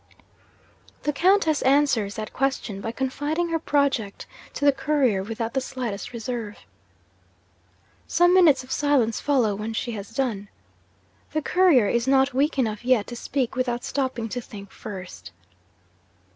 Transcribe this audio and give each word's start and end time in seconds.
'The 1.03 1.13
Countess 1.13 1.61
answers 1.61 2.15
that 2.15 2.33
question 2.33 2.81
by 2.81 2.91
confiding 2.91 3.49
her 3.49 3.59
project 3.59 4.25
to 4.51 4.65
the 4.65 4.71
Courier, 4.71 5.21
without 5.21 5.53
the 5.53 5.61
slightest 5.61 6.11
reserve. 6.11 6.57
'Some 8.07 8.33
minutes 8.33 8.63
of 8.63 8.71
silence 8.71 9.19
follow 9.19 9.53
when 9.53 9.73
she 9.73 9.91
has 9.91 10.09
done. 10.09 10.47
The 11.33 11.43
Courier 11.43 11.87
is 11.87 12.07
not 12.07 12.33
weak 12.33 12.57
enough 12.57 12.83
yet 12.83 13.05
to 13.05 13.15
speak 13.15 13.55
without 13.55 13.83
stopping 13.83 14.27
to 14.29 14.41
think 14.41 14.71
first. 14.71 15.31